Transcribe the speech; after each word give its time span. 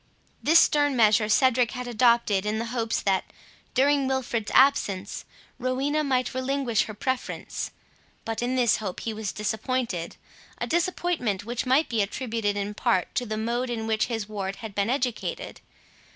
This 0.41 0.57
stern 0.57 0.95
measure 0.95 1.29
Cedric 1.29 1.73
had 1.73 1.87
adopted, 1.87 2.43
in 2.43 2.59
hopes 2.59 3.03
that, 3.03 3.23
during 3.75 4.07
Wilfred's 4.07 4.49
absence, 4.49 5.25
Rowena 5.59 6.03
might 6.03 6.33
relinquish 6.33 6.85
her 6.85 6.95
preference, 6.95 7.69
but 8.25 8.41
in 8.41 8.55
this 8.55 8.77
hope 8.77 9.01
he 9.01 9.13
was 9.13 9.31
disappointed; 9.31 10.15
a 10.57 10.65
disappointment 10.65 11.45
which 11.45 11.67
might 11.67 11.87
be 11.87 12.01
attributed 12.01 12.57
in 12.57 12.73
part 12.73 13.13
to 13.13 13.27
the 13.27 13.37
mode 13.37 13.69
in 13.69 13.85
which 13.85 14.07
his 14.07 14.27
ward 14.27 14.55
had 14.55 14.73
been 14.73 14.89
educated. 14.89 15.61